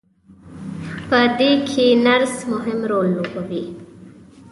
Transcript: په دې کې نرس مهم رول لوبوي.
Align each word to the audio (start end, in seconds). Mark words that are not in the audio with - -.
په 1.07 1.19
دې 1.37 1.51
کې 1.69 1.85
نرس 2.05 2.35
مهم 2.51 2.79
رول 2.91 3.07
لوبوي. 3.15 3.63